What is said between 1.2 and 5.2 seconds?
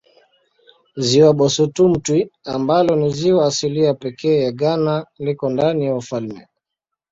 Bosumtwi ambalo ni ziwa asilia pekee ya Ghana